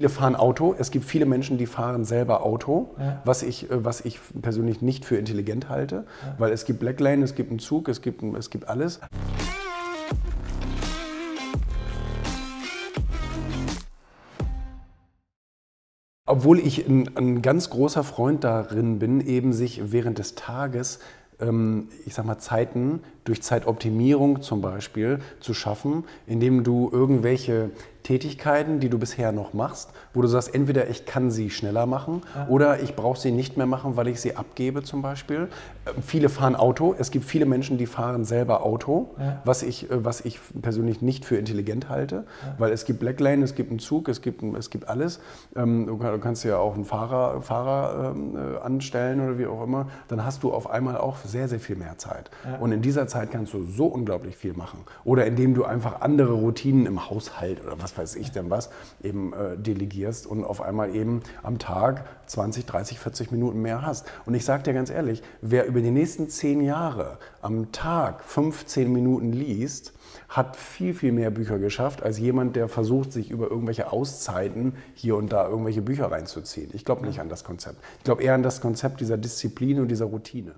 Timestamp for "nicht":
4.80-5.04, 33.30-33.56, 41.02-41.24, 77.06-77.20